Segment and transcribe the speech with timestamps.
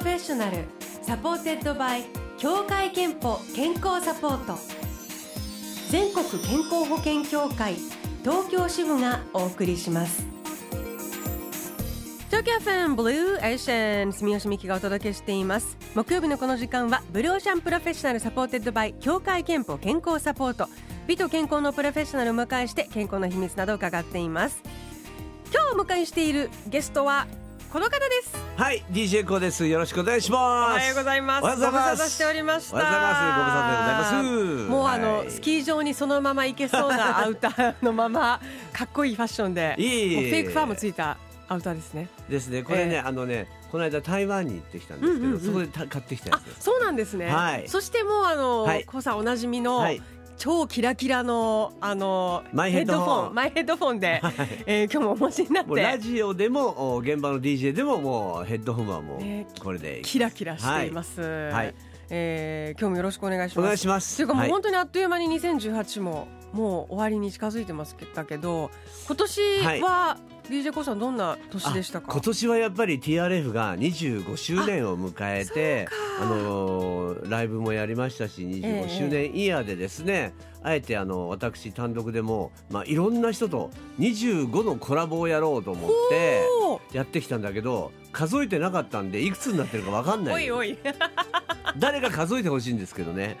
[0.00, 0.64] プロフェッショナル
[1.02, 2.04] supported by
[2.38, 4.58] 協会けんぽ健康サポート。
[5.90, 7.74] 全国健康保険協会
[8.22, 10.24] 東京支部がお送りします。
[12.28, 15.76] 東京 FMブルーオーシャン住吉美紀がお届けしています。
[15.94, 20.66] 木曜日のこの時間はブルーオーシャンプロフェッショナル supported by 協会けんぽ健康サポート。
[21.08, 24.62] 美と健康のプロフェッショナルを迎えして健康の秘密などを伺っています。
[25.52, 27.26] 今日お迎えしているゲストは
[27.72, 28.36] この方です。
[28.56, 29.64] はい DJ コです。
[29.64, 30.72] よろしくお願いします。
[30.72, 31.42] おはようございます。
[31.42, 32.76] ございますご無沙汰しておりました。
[32.76, 34.70] おはようございますご無沙汰でございます。
[34.70, 35.30] もうあの、はい。
[35.30, 38.40] スキー場にそのまま行けそうなアウターのまま
[38.72, 41.16] かっこいいファッションでいえいフェイクファーもついた
[41.46, 42.08] アウターですね。
[42.28, 42.64] ですね。
[42.64, 46.64] これね、えあのねこの間台湾に行ってきたんですけど、うんうんうんそこでた買ってきたやあつです。
[46.64, 47.68] そうなんですね、はい。
[47.68, 48.84] そしてもうあの、はい。
[48.84, 50.02] コウさんおなじみの、はい
[50.40, 54.34] 超キラキラのあのマイヘッドホンマイヘッドフォンで、はい。
[54.64, 61.74] えー今日もお持ちになっもうラてジオでもお現場の DJ でももうヘッドホンはもねうこれで、キラキラしています、はい。
[62.08, 63.58] えー今日もよろしくお願いします。
[63.60, 64.16] お願いします。
[64.16, 64.50] というかもうはい。
[64.50, 68.70] 本当にあっという間に2018ももう終わりに近づいてますけど
[69.06, 69.40] 今年
[69.82, 70.16] は
[70.50, 72.06] DJ コウさんどんな年でしたか？
[72.08, 75.86] あ今年はやっぱり TRF が25周年を迎えて
[76.20, 80.32] あのーライブもやりましたし25周年イヤーでですね、
[80.62, 86.42] あえてあの私単独でも、まあ、いろんな人と25のコラボをやろうと思って
[86.96, 90.34] やってきたんだけど数えてなかったんでいくつになってるか分かんない。
[90.34, 90.78] おいおい
[91.80, 93.38] 誰か数えてほしいんですけどね。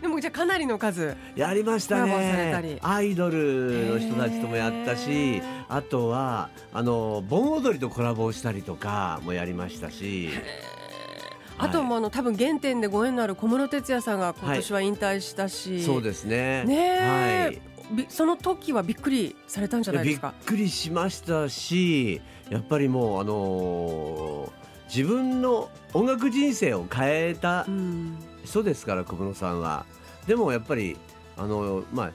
[0.00, 1.14] でもじゃあかなりの数。
[1.36, 2.78] やりましたね。
[2.82, 5.42] アイドルの人たちともやったへしー。
[5.68, 10.30] あとはあの盆踊りとコラボをしたりとかもやりましたし。
[11.58, 16.64] あともうあの多分原点でご縁のある小室哲哉さんが今年は引退したし、そうですね。
[16.64, 17.72] ねえ、はい。
[17.92, 24.61] びその時はびっくりされたんじゃないでびっすかくりしましたしやっぱりもうあのー
[24.94, 28.16] 自分の音楽人生を変えたうん。
[28.44, 29.86] 人ですから小室さんは。
[30.26, 30.96] でもやっぱり
[31.36, 32.12] あのまあ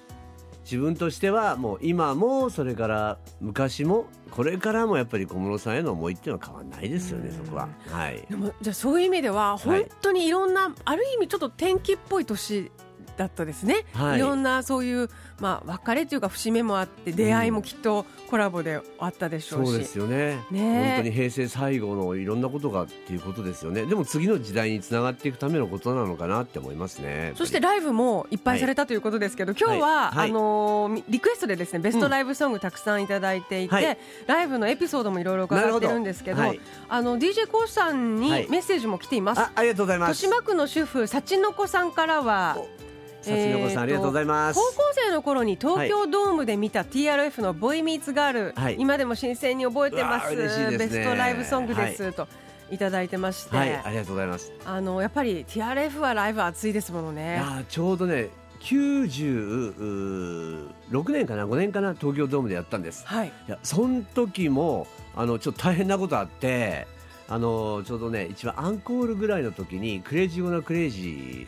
[0.63, 7.45] 自分としてはもう今もそれから昔もこれからもやっぱり小室さんへの思いっていうのは変わらないですよねうん。
[7.45, 7.69] そこは。
[7.89, 8.25] はい。
[8.29, 12.69] でもじゃあそういう意味では本当にいろんな、ある意味ちょっと転機っぽい年
[13.17, 14.19] だったですね、はい。
[14.19, 20.37] い、ろんなそういう、まあ、別れというか節目もあって出会いもきっとコラボであったでしょうし、そうですよね。
[20.51, 20.59] ね。
[20.59, 23.85] え本当に平成最後のいろんなことがっていうことですよね。
[23.85, 30.17] でも次の時代につながっていくためのことなのかなって思いますねそしてライブもいっぱいされたということですけど、今日は、はい。
[30.17, 30.29] はい。
[30.29, 33.97] あのーリクエストでですねベストライブソングたくさんいただいていて、はい。
[34.27, 36.61] ライブのエピソードもいろいろ伺ってるんですけどなるほど。
[36.89, 38.49] あの DJ コウさんにはい。
[38.49, 40.23] メッセージも来ています、あありがとうございます。
[40.23, 42.57] 豊島区の主婦幸の子さんからは
[43.27, 44.59] さつのこさん、ありがとうございます。
[44.59, 48.75] 高校生の頃に東京ドームで見た TRF の「ボーイミーツガール」はい。
[48.79, 50.35] 今でも新鮮に覚えてます。
[50.35, 50.77] ね。
[50.77, 52.27] ベストライブソングです、と
[52.71, 54.51] いただいてまして、はいありがとうございます。
[54.65, 57.35] あのやっぱり TRF はライブ熱いですものいね。
[57.35, 58.29] やーちょうどね
[58.61, 63.05] 96年かな5年かな東京ドームでやったんです。
[63.05, 66.87] はい、いやその時もあのちょっと大変なことあって
[67.29, 71.47] あのちょうどね一番アンコールぐらいの時に「クレイジー・ゴナ・クレイジー」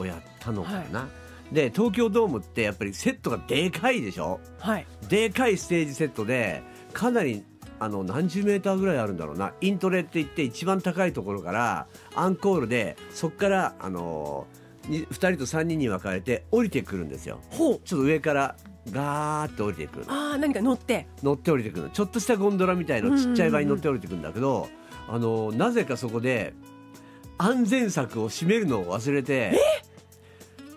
[0.00, 1.08] をやったのかな、
[1.52, 4.40] で東京ドームってやっぱりセットがでかいでしょ？
[4.58, 6.62] はい、でかいステージセットで
[6.92, 7.44] かなり
[7.78, 9.52] あの何十メーターぐらいあるんだろうな。
[9.60, 14.46] イントレって言って一番高いところからアンコールでそこからあの
[14.84, 17.40] 2人と3人に分かれて降りてくるんですよ。
[17.50, 17.80] ほう。
[17.84, 18.56] ちょっと上から
[18.90, 20.04] ガーッと降りてくる。
[20.08, 21.06] ああ何か乗って。
[21.22, 21.90] 乗って降りてくるの。
[21.90, 24.68] ちょっとしたゴンドラみたいのちっちゃい場に乗って降りてくるんだけど、
[25.08, 26.54] あのなぜかそこで
[27.38, 29.58] 安全柵を閉めるのを忘れて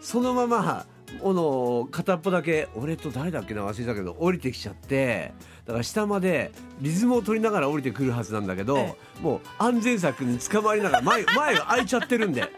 [0.04, 0.86] そのままあ
[1.24, 5.34] の片っぽだけ俺と誰だっけな忘れたけど降りてきちゃって
[5.66, 12.52] だから下までリズムを取りながら降りてくるはずなんだけど、えもう安全柵に捕まりながら前 前が開いちゃってるんで。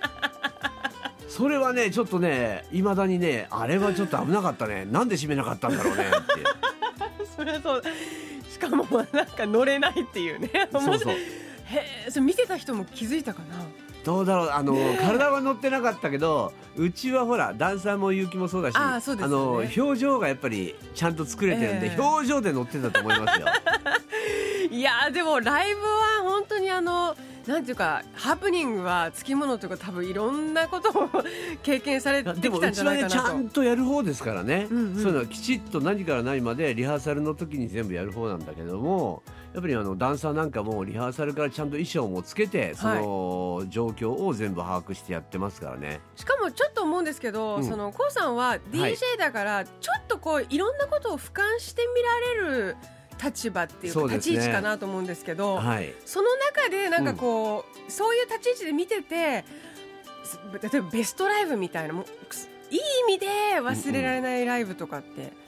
[1.27, 4.85] それはねちょっとねいまだにねあれはちょっと危なかったね。
[4.85, 7.83] なんで閉めなかったんだろうねって それはそう。
[8.49, 10.49] しかもなんか乗れないっていうね。
[10.71, 11.13] そうそう。
[11.65, 13.84] へえそれ見てた人も気づいたかな？
[14.05, 14.49] どうだろう。
[14.51, 21.99] あの、 体は乗ってなかったけどうちはほらダンサーも結城もそうだしあうですの表情がやっぱりちゃんと作れてるんで、ええ。
[21.99, 23.47] 表情で乗ってたと思いますよ。
[24.71, 27.15] いやーでもライブは本当にあの
[27.47, 31.09] なんていうかハプニングはつきものというか多分いろんなことを
[31.61, 33.29] 経験されてでもきたんじうちはねちゃないかなと。
[33.29, 39.21] ゃんとやる方ですからね、うんうんそういうのはきちっと何から何までリハーサルの時に全部やる方なんだけども
[39.55, 46.01] やっぱりあのダンサーなんかもリハーサルからちゃんと衣装もつけてその状況を全部把握してやってますからね。
[46.17, 47.63] しかもちょっと思うんですけど、うん。
[47.63, 52.77] そのコウさんは DJ だからちょっとこういろんなことを俯瞰して見られる
[53.23, 54.15] 立場っていうかね。
[54.15, 55.93] 立ち位置かなと思うんですけど、はい。
[56.05, 59.45] その中でなんかこう、そういう立ち位置で見てて
[60.25, 62.03] す例えばベストライブみたいなも
[62.71, 62.79] いい
[63.09, 63.27] 意味で
[63.61, 65.44] 忘れられないライブとかってあありま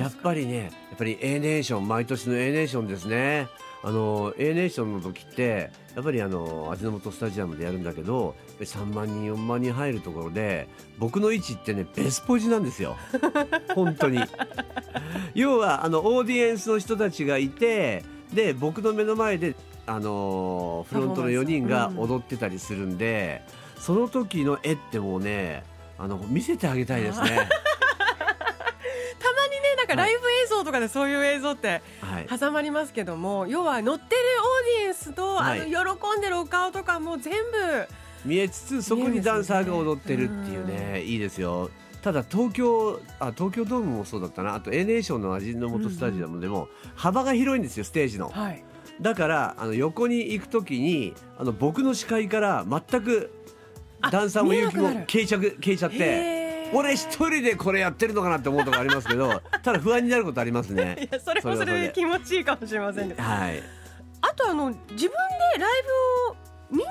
[0.00, 3.48] やっぱりねやっぱり A ネーション毎年の A ネーションですね。
[3.82, 12.96] あの A ネーションの時ってやっぱりあの味の素スタジアムでやるんだけどやっぱり3万人4万人入るところで僕の位置ってねベスポジなんですよ。
[13.74, 14.20] 本当に。
[15.34, 19.54] 要はあのオーディエンスの人たちがいてで僕の目の前で
[19.86, 23.42] あのフロントの4人が踊ってたりするんで、
[23.78, 25.62] その時の絵ってもうね
[25.98, 27.48] あの見せてあげたいですね。
[29.88, 32.26] かライブ映像とかでそういう映像ってはい。
[32.38, 34.20] 挟まりますけども、要は乗ってる
[34.76, 35.60] オーディエンスと、はい。
[35.60, 37.88] あの喜んでるお顔とかも全部
[38.24, 41.70] 見えつつそこにダンサーが踊ってるっていうねいいですよ。
[42.02, 44.54] ただ東京あ東京ドームもそうだったな。
[44.54, 48.28] あと A ネーションの味の素スタジアムでも幅が広いんですよステージの。
[48.28, 48.64] はい。
[49.00, 53.30] だからあの横に行く時にあの僕の視界から全く
[54.00, 55.96] あダンサーも勇気も消えちゃく消えちゃって
[56.72, 60.96] 俺一人でこれやってるのかなって思うとこありますけど ただ不安になることありますね。
[61.10, 63.62] いやそれもそれで気持ちいいかもしれませんねはい。
[64.20, 65.08] あとあの自分で
[65.60, 65.82] ライ
[66.30, 66.36] ブを
[66.70, 66.84] 見に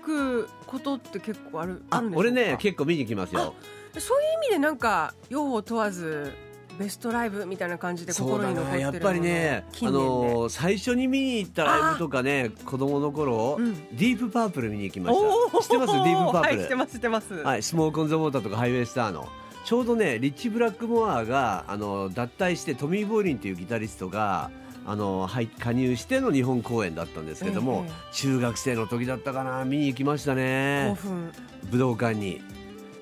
[0.00, 3.54] 行くことって結構あるああるんでしょうか俺ね結構見に行きますよ。
[3.98, 6.32] そういう意味でなんか用を問わず
[6.78, 13.74] ベストライブみたいな感じで心に残ってるなやっぱりねあのー最初に見に行ったライブとかね子供の頃、うん。
[13.74, 15.18] ディープパープル見に行きまし
[15.52, 15.62] た。
[15.62, 15.92] 知ってます？
[15.92, 16.58] ディープパープル。
[16.58, 19.28] はい知ってます知ってます、はい、スモーク・オン・ザ・ウォーターとかハイウェイ・スターの。
[19.64, 24.50] ちょうどねリッチ・ブラックモアがあの脱退してトミー・ボーリンというギタリストが
[24.86, 31.32] あの入加入しての日本公演だったんですけども、ええ中学生の時だったかな見に行きました興ね奮。
[31.70, 32.40] 武道館に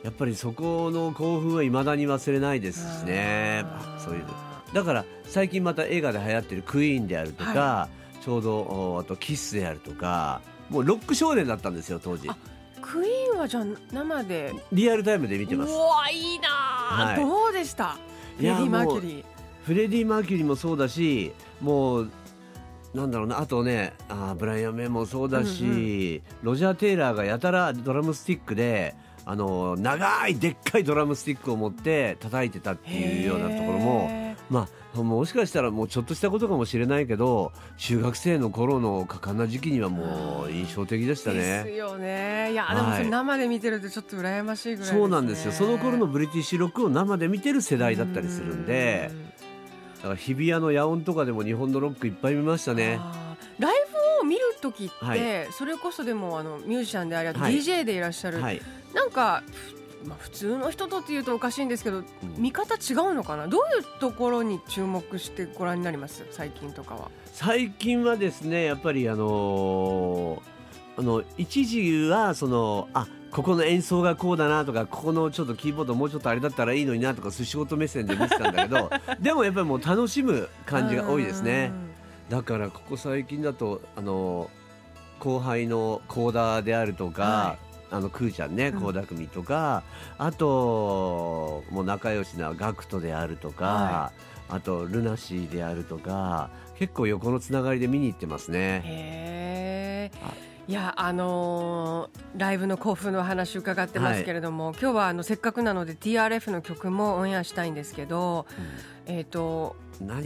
[0.05, 3.65] やっぱりそこの興奮はいまだに忘れないですしね。
[3.99, 4.25] そういう
[4.75, 7.89] だから最近また映画で流行ってるクイーンであるとか、は
[8.23, 12.29] ちょうどおあとキスであるとかもうロック少年だったんですよ当時。
[12.29, 12.37] あ
[12.83, 14.53] クイーンはじゃあ生で？
[14.73, 15.73] リアルタイムで見てます。
[15.73, 17.17] うわいいなあ、はい。
[17.17, 17.97] どうでした？
[18.37, 19.25] フレディ・マーキュリー。
[19.65, 22.11] フレディ・マーキュリーもそうだしもう
[22.93, 28.95] なんだろうなあとねあーブライアン・メイもそうだし、ロジャー・テイラーがやたらドラムスティックで
[29.27, 41.77] あの長いでっかいドラムスティックを持って叩いてたっていうようなところもへまあもしかしたらもうちょっとしたことかもしれないけど中学生の頃の果敢な時期にはもう印象的でしたーですね。
[41.77, 42.53] よね。
[42.53, 42.77] いやはい。
[42.77, 45.53] でもそれ生で見てるとちょっと羨ましいぐらいね、そうなんですよ。
[45.53, 49.27] その頃のブリティッシュロックを生で見てる世代だったりするんでうん。
[49.97, 53.01] だから日比谷の野音とかでも日本のロックいっぱい見ましたね。
[54.73, 55.53] 時って、はい。
[55.53, 57.55] それこそでもあのミュージシャンでありはい。
[57.57, 58.61] DJ でいらっしゃる、はい。
[58.95, 59.43] なんか、
[60.03, 62.05] ふまあ、普通の人とっていうとおかしいんですけど、ん。
[62.37, 63.49] 見方違うのかな？
[63.49, 66.25] どういうところに注目してご覧になります？
[66.31, 67.11] 最近とかは。
[67.33, 70.55] 最近はですねやっぱりあのー
[70.97, 78.89] あの一時はそのあここの演奏がこうだなとかここのちょっとキーボードもうちょっとあれだったらいいのになとか仕事目線で見てたんだけど
[79.19, 81.73] でもやっぱりもう楽しむ感じが多いですね
[82.29, 84.51] だからここ最近だとあの
[85.21, 87.59] 後輩のコーダーであるとか、は
[87.91, 88.79] あのクーちゃんねうん。
[88.79, 89.85] 倖田來未とか、
[90.19, 94.13] あともう仲良しなガクトであるとか、は
[94.49, 98.83] あとルナシーであるとか結構横のつながりで見に行ってますね。
[98.85, 100.11] へ
[100.67, 108.47] いやあのーライブの興奮の話伺ってますけれども、今日はあのせっかくなので TRF の曲もオンエアしたいんですけど、
[109.07, 109.77] えっ、と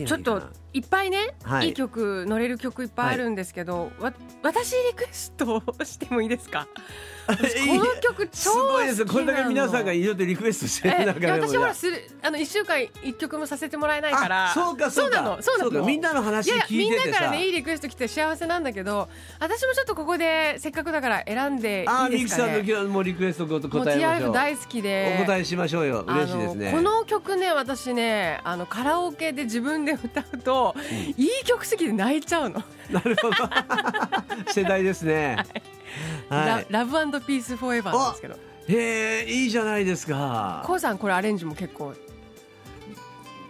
[0.06, 0.42] ちょっと
[0.72, 1.68] いっぱいね、はい。
[1.68, 6.66] い、い曲乗れる曲いっぱいあるんですけど、わ私リクエストをしてもいいですか？
[7.28, 9.04] 私この曲超すごいです。
[9.04, 14.50] 好きなのこれだけ皆さんがいろいろリクエストしてえる中で私ほらするあの一週間一曲もさせてもらえないから。
[14.50, 15.20] あそうかそうか。
[15.20, 15.70] なのそうなの。
[15.70, 19.08] かみんなのい話やいやみん聞いててさなからねいいリクエスト来て幸せなんだけど
[19.40, 22.64] 私もちょっとここでせっかくだから選んでいいですかね？
[22.66, 24.32] 今日もリクエストごと答えましょう。
[24.32, 25.18] 大好きで。
[25.20, 26.04] お答えしましょうよ。
[26.08, 26.68] 嬉しいですね。
[26.70, 30.74] あのこの曲ね私ねあのカラオケで自分で歌うと、
[31.16, 33.36] いい曲すぎて泣いちゃうの、なるほど。
[34.52, 35.36] 世代ですね。
[36.28, 36.66] はい。
[36.70, 38.34] ララブピースフォーエバーなんですけど。
[38.68, 40.62] へえいいじゃないですか。
[40.66, 41.94] コウさんこれアレンジも結構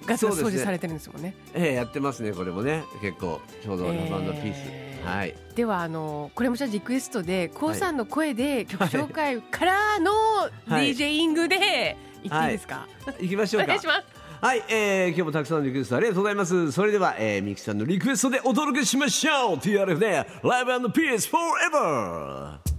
[0.07, 1.35] ガツガツ掃除されてるんですもんね。
[1.55, 2.85] ええやってますねこれもね。
[3.03, 4.55] 結構ちょうどラブピー。
[4.55, 5.35] ス、えーはい。
[5.55, 10.13] ではあのこれもじゃあリクエストでコウさんの声で曲紹介からの
[10.69, 10.93] はい。
[10.93, 12.87] DJ イングで言っていいですか、
[13.21, 13.65] 行きましょうか。
[13.65, 22.78] お願いしますはい、えー、今日もたくさんのリクエストありがとうございますそれでは、えー、ミキさんのリクエストでお届けしましょう TRF で Live&PeerSForever!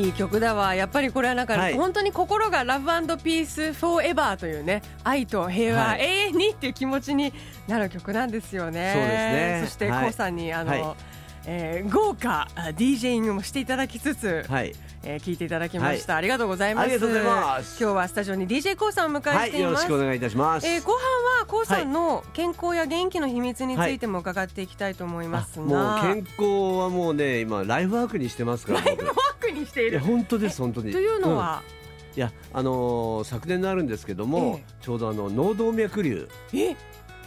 [0.00, 0.74] いい曲だわ。
[0.74, 1.74] やっぱりこれはなんか、はい。
[1.74, 2.86] 本当に心がラブ
[3.18, 6.00] ピースフォーエバーというね愛と平和、はい。
[6.00, 7.32] 永遠にっていう気持ちに
[7.68, 8.92] なる曲なんですよね。
[8.94, 9.62] そうですね。
[9.64, 10.02] そしてはい。
[10.04, 10.96] k o さんにあの、はい。
[11.46, 14.74] えー豪華あ DJ イングもしていただきつつ、はい。
[15.02, 16.84] えー聞いていただきました、ありがとうございます。
[16.84, 17.82] ありがとうございます。
[17.82, 21.00] 今日はスタジオに d j k o さんをお迎えはいよろしています、しくお願いいたします、えー後半
[21.40, 26.42] は k o さんの健康や元気の秘密についても伺っていきたいと思いますあが、もう健康
[26.78, 28.80] はもうね今ライフワークにしてますから
[29.40, 30.92] 僕ワークにしていいやる本当です本当に。
[30.92, 31.62] というのは、
[32.12, 32.18] うん。
[32.18, 36.76] いやあのー昨年のあるんですけども、えちょうどあの脳動脈瘤え？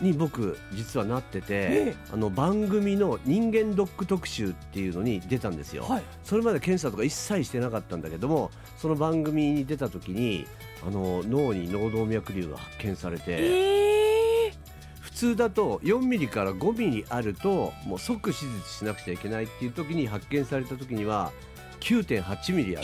[0.01, 6.03] に僕実はなってて、えあの番組の人間ドック特集っていうのに出たんですよ、はい。
[6.23, 10.45] それまで検査とか一切してなかったんだけどもその番組に出た時に
[10.85, 13.83] あの脳に脳動脈瘤が発見されて、えー
[14.99, 21.31] 普通だと4ミリから5ミリあるともう即手術しなくちゃいけないっていう時に発見された時には
[21.83, 22.83] 9.8ミリあっ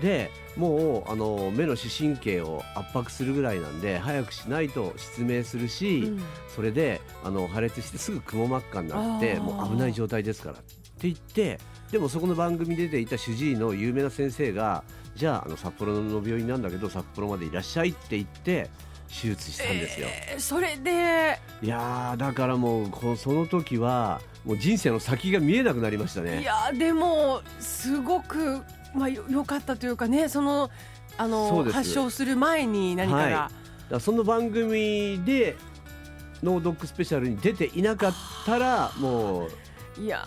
[0.00, 6.22] て、でもうあの目の視神経を圧迫するぐらいなんで早くしないと失明するし、うん。
[6.54, 10.62] それであの破裂してすぐくも膜下になってもう危ない状態ですからって
[11.02, 11.58] 言って
[11.92, 14.82] でもそこの番組に出ていた主治医の有名な先生が
[15.14, 18.70] じゃああの札幌の病院なんだけど札幌までいらっしゃいって言って
[19.08, 20.08] 手術したんですよ。
[20.08, 26.42] えーそれでいやーだからもうこその時はもう人生の先が見えなくなりましたいね。
[26.42, 28.62] やでもすごく
[28.94, 30.70] まあよ良かったというかねその
[31.18, 33.50] あその発症する前に何かが、
[33.90, 34.00] はい。
[34.00, 35.56] その番組で
[36.42, 40.22] ノードックスペシャルに出ていなかったらもうい、や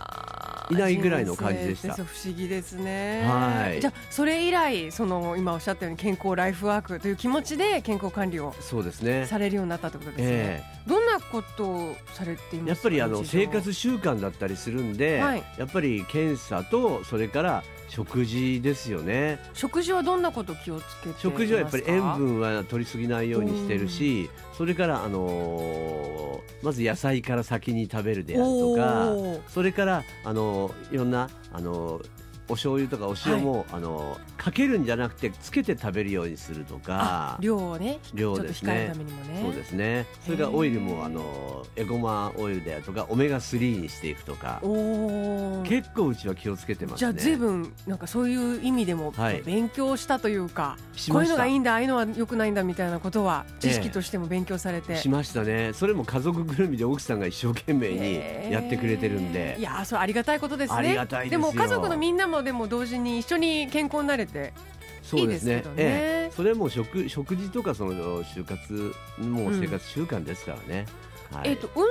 [0.69, 1.93] ーいないぐらいの感じでした。
[1.93, 3.23] 不思議ですね。
[3.25, 3.79] はい。
[3.79, 9.25] じゃあそれ以来その今おっしゃったように健康ライフワークという気持ちで健康管理をそうですね。
[9.27, 19.39] されるようになったってことですね、えどんなことをされていますやっぱりあの生活習慣だったりするんで、はいやっぱり検査とそれから食事ですよね。
[19.53, 21.31] 食事はどんなこと気をつけていますか？
[21.31, 29.13] 食事はやっぱり塩分は取りすぎないようにしてるし、それからあのーまず野菜から先に食べるであるとか。
[29.47, 32.01] それからあのいろんなあの
[32.49, 37.35] お醤油とかお塩も、あのかけるんじゃなくてつけて食べるようにするとか。
[37.35, 38.69] あ量をね量ですね。
[38.69, 39.41] ちょっと控えるためにもね。
[39.43, 40.05] そうですね。
[40.25, 44.59] それからオイルもあのエゴマオイルであるとかオメガ3にしていくとか。
[44.63, 45.63] おー。
[45.63, 46.97] 結構うちは気をつけてますね。
[46.99, 49.41] じゃあ随分なんかそういう意味でもはい。
[49.43, 50.77] 勉強したというか、
[51.11, 55.71] こういうのがいいんだああいうのは良くないんだみたいなことは知識ええとしても勉強されて、しましたね。
[55.73, 59.59] それも家族ぐるみで奥さんが一生懸命にやってくれてるんで、えー。
[59.59, 60.79] いやーそれありがたいことですね。
[60.79, 61.39] ありがたいですよ。
[61.39, 64.53] も家族のみんなもでも同時に一緒に健康になれて
[65.01, 65.55] そうですね。
[65.55, 65.75] いいですけどね。
[65.77, 66.35] ええ。
[66.35, 70.85] それも食食事とかその就活もう生活習慣ですからね、
[71.31, 71.89] はいえっ、と運動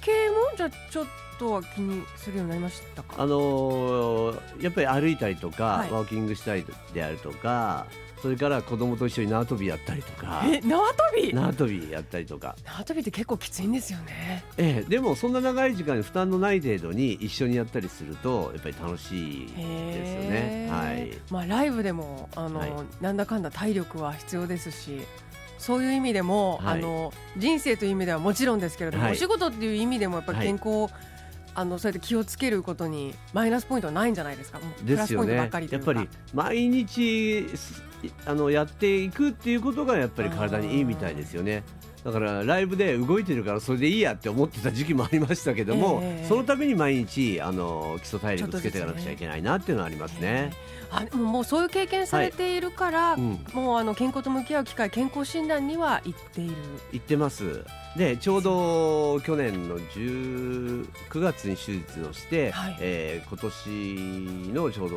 [0.00, 1.06] 系もじゃあちょっ
[1.38, 5.90] とは気にするようになりましたかあのーやっぱり歩いたりとか、はい。
[5.90, 7.86] ワーキングしたりであるとか
[8.24, 10.42] それから子供と一緒に縄跳びやったりとか。
[10.46, 11.34] え縄跳び？
[11.34, 14.42] 縄跳びやったりとか、縄跳びって結構きついんですよね。
[14.56, 20.68] ええ、でもそんな長い時間に負担のない程度に一緒にやったりするとやっぱり楽しいですよね。
[20.70, 21.10] はい。
[21.30, 22.72] まあライブでもあの、はい。
[23.02, 25.02] なんだかんだ体力は必要ですし
[25.58, 26.78] そういう意味でも、はい。
[26.78, 29.12] あの人生という意味ではもちろんですけれども、はい。
[29.12, 30.90] お仕事っていう意味でもやっぱり健康、
[31.54, 34.60] あのそうやって気をつけることにマイナスポイントはないんじゃないですか？
[34.84, 35.34] ですよね。
[35.34, 37.82] やっぱり毎日す
[38.26, 41.62] あのやっていくっていうことがやっぱり体にいいみたいですよね。
[42.04, 46.28] だからライブで動いてるからそれでいいやって思ってた時期もありましたけども、ええ。
[46.28, 50.52] そのために毎日あの基礎体力つけていかなくちゃいけないなっていうのはありますね。
[50.96, 53.44] あでももうそういう経験されているから、うん。
[53.52, 56.54] もうあの健康と向き合う機会健康診断には行っている。
[56.92, 57.64] 行ってます。
[57.96, 62.76] でちょうど去年の10 9月に手術をして、はい。
[62.80, 64.96] えー今年のちょうど、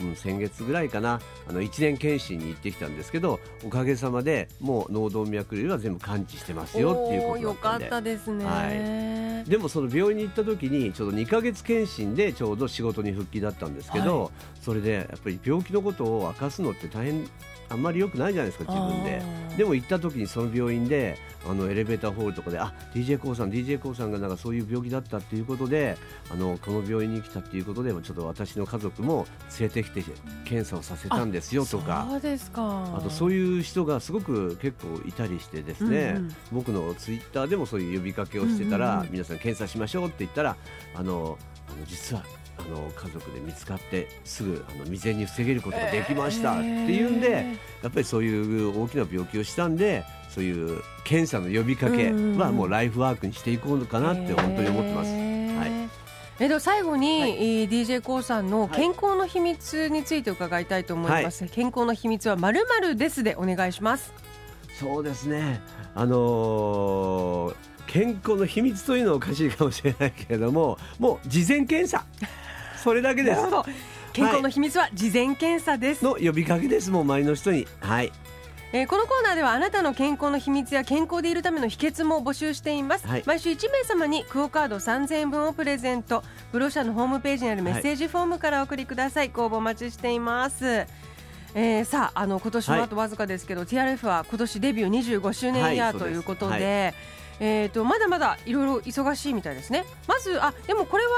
[0.00, 8.68] うん、先月ぐらいかなあの1年検診に行ってきたんですけどおかげさまでもう脳動脈瘤は全部完治してますよっていうことだおーよかっったんでたですね、は
[9.48, 17.28] でもその病院に行った時にちょうど2ヶ月検診でちょうど仕事に復帰だったんですけど、はそれでやっぱり病気のことを明かすのって大変
[17.68, 19.46] あんまり良くないじゃないですか自分で。
[19.56, 21.18] でも行った時にその病院で
[21.48, 25.96] あのエレベーターホールとかであ d j k o さん d j k o さんがなんかそういう病気だったっていうことで
[26.30, 29.26] あのこの病院に来たっていうことでちょっと私の家族も
[29.58, 30.04] 連れてきて
[30.44, 32.94] 検査をさせたんですよとかそうですか。
[32.96, 36.36] あとそういう人がすごく結構いたりしてですね、うんうん。
[36.52, 40.56] 僕のツイッターでもそういう呼びかけをしてたら、皆さん検査しましょうって言ったら
[40.94, 42.22] あのあの実は
[42.58, 55.10] あの家族で見つかってすぐあの未然に防げることができましたっていうんで、えやっぱりそういう大きな病気をしたんでそういう検査の呼びかけはもうライフワークにしていこうのかなって本当に思ってます。
[55.10, 55.70] へーはい。
[56.38, 57.30] えでは最後に、はい。
[57.30, 64.12] えー DJ コウさんの健康の秘密について伺いたいと思います、健康の秘密はまるまるですでお願いします。
[64.78, 65.60] そうですね。
[65.94, 67.54] あのー
[67.86, 72.04] 健康の秘密というのはおかしいかもしれないけれどももう事前検査
[72.86, 73.40] それだけです。
[74.12, 76.88] 健康の秘密は事前検査です、の呼びかけです。
[76.88, 77.66] もう周りの人に。
[77.80, 78.12] はい。
[78.72, 83.24] えーこのコーナーではあなたの健康の秘密や健康でいるための秘訣も募集しています、はい。
[83.26, 86.22] 毎週1名様にクオカード3000円分をプレゼント。
[86.52, 90.86] ブロシャのホームページにあるメッセージフォームからお送りください、ご応募お待ちしています。
[91.56, 99.84] えーさああの今年もあとわずかですけど、TRF は今年デビュー25周年イヤーはいということで,、そうですえー、とまだまだいろいろ忙しいみたいですね。
[100.06, 101.12] まずあでもこれは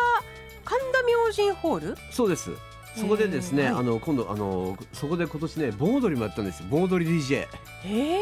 [0.65, 1.97] 神田明神ホール？
[2.11, 2.51] そうです。
[2.97, 3.73] そこでですね、えー。
[3.73, 3.81] はい。
[3.81, 6.67] あの今度あのそこで今年ね盆踊りもやったんですよ。
[6.71, 7.47] 盆踊り DJ
[7.87, 8.19] え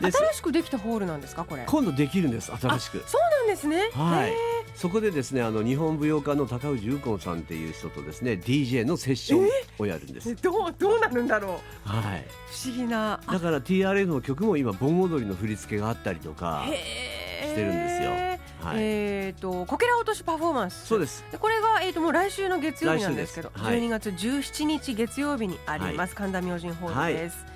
[0.00, 1.64] 新しくできたホールなんですかこれ？
[1.66, 3.02] 今度できるんです新しく。
[3.06, 3.90] そうなんですね。
[3.92, 4.32] はい。
[4.74, 9.48] そこでですねあの日本舞踊家の高氏右近さんっていう人とですね DJ のセッション
[9.78, 11.88] をやるんです、えどうどうなるんだろう。
[11.88, 12.24] はい。
[12.50, 13.20] 不思議な。
[13.30, 18.33] だから TRF の曲も今盆踊りの振り付けがあったりとかしてるんですよ
[18.64, 18.76] はい。
[18.78, 20.86] えっ、とこけら落としパフォーマンス。
[20.86, 21.24] そうです。
[21.30, 23.62] でこれがえっ、ともう来週の月曜日なんですけど、す。
[23.62, 23.80] はい。
[23.80, 27.46] 12月17日月曜日にあります、神田明神ホールです、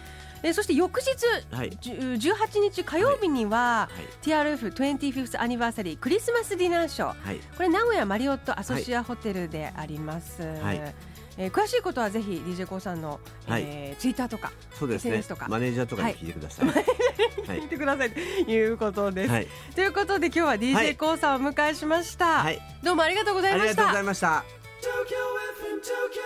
[0.42, 1.06] でそして翌日
[1.50, 1.76] はい。
[1.80, 4.26] じゅ18日火曜日には、はい。
[4.26, 7.26] TRF25th アニバーサリークリスマスディナーショー。
[7.26, 7.38] はい。
[7.56, 10.94] これ名古屋マリオットアソシアホテルであります、はい
[11.38, 13.62] えー詳しいことはぜひ DJ コウさんの、はい。
[13.64, 15.18] えーツイッターとかそうですね。
[15.18, 15.47] SNS とか。
[15.49, 18.11] マネージャーとかに聞いてください、 は聞いてください。
[18.11, 19.49] ということです、はい。
[19.75, 20.97] ということで今日はは DJ い。
[20.97, 22.61] コウさんをお迎えしました、はい。
[22.83, 23.71] どうもありがとうございました。
[23.71, 24.45] ありがとうございました。
[24.80, 25.16] Tokyo
[25.59, 26.23] FM, Tokyo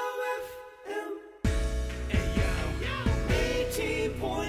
[4.28, 4.41] FM.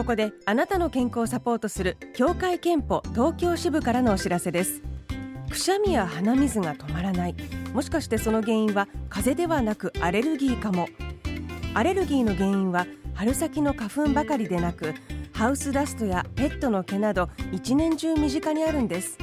[0.00, 4.80] ここであなたの健康をサポートする協会憲法東京支部からのお知らせです。
[5.50, 7.34] くしゃみや鼻水が止まらない。
[7.74, 10.88] もしかしてその原因は風邪ではなくアレルギーかも。
[11.74, 14.94] アレルギーの原因は春先の花粉ばかりでなく
[15.34, 19.18] ハウスダストやペットの毛など一年中身近にあるんです。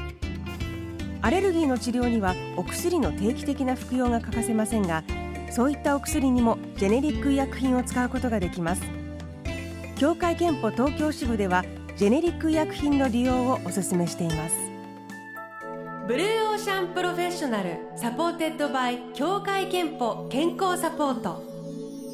[1.23, 5.03] アレルギーの治療にはお薬の定期的な服用が欠かせませんが
[5.49, 8.96] そういったお薬にもジェネリック医薬品を使うことができます。
[9.97, 11.63] 協会憲法東京支部では
[11.95, 14.55] ジェネリック医薬品の利用をお勧めしています。
[16.07, 21.43] ブルーオーシャンプロフェッショナル supported by 協会けんぽ健康サポート。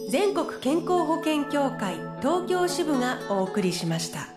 [0.10, 4.33] 全国健康保険協会東京支部がお送りしました。